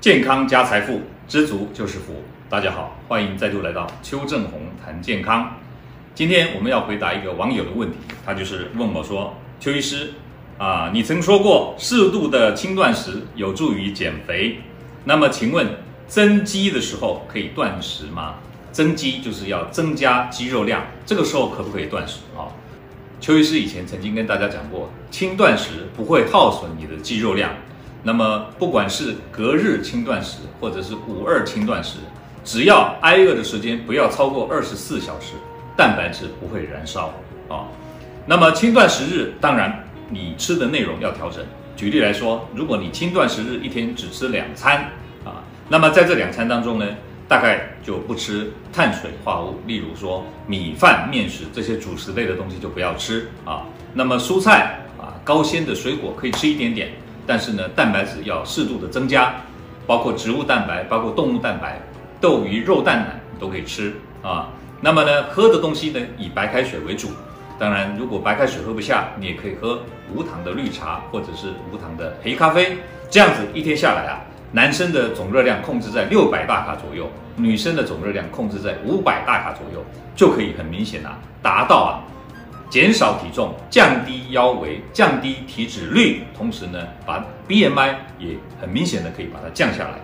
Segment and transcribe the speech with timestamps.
[0.00, 2.22] 健康加财富，知足就是福。
[2.48, 5.56] 大家好，欢迎再度来到邱正红谈健康。
[6.14, 10.12] 今天我们要回答一个网友的问题，他就是问我说：“邱医师
[10.56, 14.60] 啊，你曾说过适度的轻断食有助于减肥，
[15.02, 15.66] 那么请问
[16.06, 18.36] 增肌的时候可以断食吗？
[18.70, 22.46] 增肌就是要增加肌肉量，这个时候可不可以断食啊？”
[23.20, 27.50] 邱医师以前曾经跟大家讲过，轻断食不会耗损你的肌肉量。
[28.02, 31.98] 那么，不管是隔日轻断食，或者是五二轻断食，
[32.44, 35.34] 只要挨饿的时间不要超过二十四小时，
[35.76, 37.12] 蛋白质不会燃烧
[37.48, 37.66] 啊。
[38.24, 41.44] 那么轻断食日，当然你吃的内容要调整。
[41.76, 44.90] 举例来说，如果你轻断食日一天只吃两餐
[45.24, 46.86] 啊，那么在这两餐当中呢，
[47.26, 53.64] 大概就不吃碳水化合物，例如说米饭、面食这些主食类的东西就不要吃啊。
[53.92, 56.90] 那么蔬菜啊、高纤的水果可以吃一点点。
[57.28, 59.34] 但是呢，蛋白质要适度的增加，
[59.86, 61.78] 包括植物蛋白，包括动物蛋白，
[62.22, 63.92] 豆鱼肉蛋奶都可以吃
[64.22, 64.48] 啊。
[64.80, 67.08] 那么呢，喝的东西呢，以白开水为主。
[67.58, 69.80] 当然，如果白开水喝不下，你也可以喝
[70.14, 72.78] 无糖的绿茶或者是无糖的黑咖啡。
[73.10, 79.84] 这样子一天下来啊，男生的总热量控制在六百大卡左右，女生的总热量控制在五百大卡左右，
[80.16, 82.00] 就可以很明显啊，达到啊。
[82.70, 89.98] 减少体重，降低腰围，降低体脂率，同时呢，把 BMI 也很明显的可以把它降下来。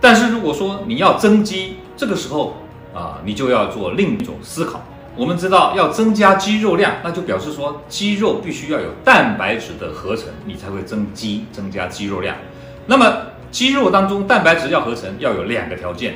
[0.00, 2.56] 但是如果说你要增肌，这个时候
[2.92, 4.82] 啊，你就要做另一种思考。
[5.16, 12.36] 我们知道要增加肌肉量，那就表示说肌肉必须要有蛋白质的合成，你才会增肌，增加肌肉量。
[12.86, 13.18] 那么
[13.52, 16.14] 肌肉当中蛋白质要合成，要有两个条件。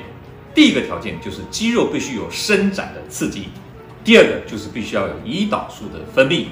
[0.52, 3.48] 第一个条件就是肌肉必须有伸展的刺激。
[4.04, 6.46] 第二个就是必须要有胰岛素的分泌，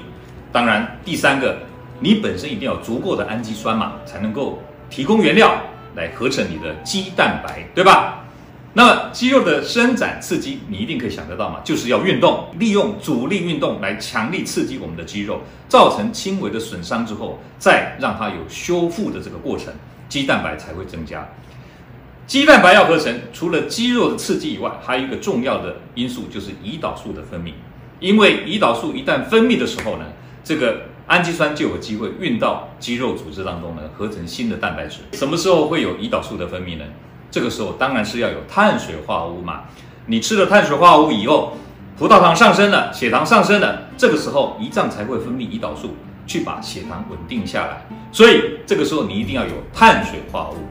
[0.51, 1.57] 当然第三个，
[1.99, 5.59] 你本身一定要足够的氨基酸嘛，才能够提供原料
[5.95, 8.23] 来合成你的肌蛋白，对吧？
[8.73, 19.73] 那么肌肉的伸展刺激，你一定可以想得到嘛，就是要运动，利用阻力运动来强力刺激我们的肌肉，造成轻微的损伤之后，再让它有修复的这个过程，
[20.07, 21.27] 肌蛋白才会增加。
[22.27, 27.53] 肌蛋白要合成，除了肌肉的刺激以外，还有一个重要的因素就是胰岛素的分泌。
[28.01, 30.03] 因为胰岛素一旦分泌的时候呢，
[30.43, 34.97] 这个氨基酸就有机会运到肌肉组织当中呢，合成新的蛋白质。
[35.13, 36.83] 什么时候会有胰岛素的分泌呢？
[37.31, 39.61] 这个时候当然是要有碳水化合物嘛。
[40.07, 41.53] 你吃了碳水化合物以后，
[41.97, 45.95] 葡萄糖上升了，血糖上升了，这个时候胰脏才会分泌胰岛素，
[46.27, 47.87] 去把血糖稳定下来。
[48.11, 50.67] 所以这个时候你一定要有碳水化合物。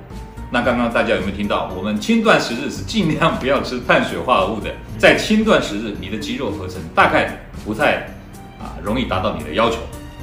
[0.50, 1.70] 那刚刚大家有没有听到？
[1.76, 4.72] 我们轻断食日是尽量不要吃碳水化合物的。
[4.96, 8.06] 在轻断食日，你的肌肉合成大概不太
[8.60, 9.78] 啊容易达到你的要求。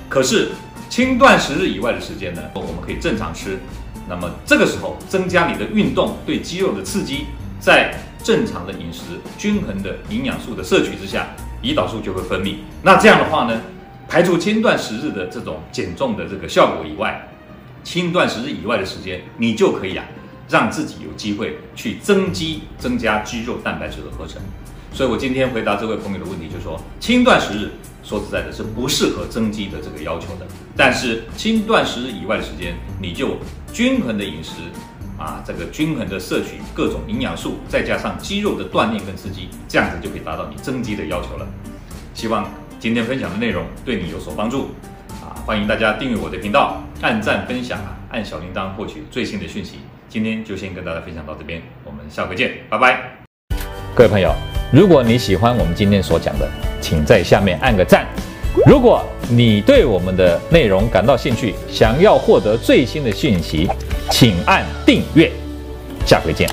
[0.08, 0.52] 可是
[0.90, 3.60] 轻断食日以外的时间呢，我们可以正常吃。
[4.08, 7.26] 那么这个时候增加你的运动对肌肉的刺激，
[7.60, 9.02] 在正常的饮食、
[9.38, 11.28] 均衡的营养素的摄取之下，
[11.62, 12.56] 胰岛素就会分泌。
[12.82, 13.60] 那这样的话呢，
[14.08, 17.28] 排除轻断食日的这种减重的这个效果以外。
[17.84, 20.06] 轻断食日以外的时间，你就可以啊，
[20.50, 24.42] 让自己有机会去增肌，增加肌肉蛋白质的合成。
[24.92, 27.72] 所以我今天回答这位朋友的问题，就是说轻断食日
[28.04, 30.46] 说实在的是不适合增肌的这个要求的。
[30.78, 33.38] 但是轻断食日以外的时间，你就
[33.74, 34.52] 均衡的饮食
[35.18, 41.48] 啊，这个均衡的摄取各种营养素，再加上肌肉的锻炼跟刺激，这样子就可以达到你增肌的要求了。
[42.14, 42.48] 希望
[42.80, 44.70] 今天分享的内容对你有所帮助。
[45.46, 49.80] 欢迎大家订阅我的频道，按赞分享啊，按小铃铛获取最新的讯息。
[50.08, 53.02] 今天就先跟大家分享到这边，我们下回见，拜拜。
[53.94, 54.34] 各位朋友，
[54.72, 56.50] 如果你喜欢我们今天所讲的，
[56.80, 58.08] 请在下面按个赞。
[58.66, 63.70] 如果你对我们的内容感到兴趣，想要获得最新的讯息，
[64.12, 65.30] 请按订阅。
[66.06, 66.50] 下回见。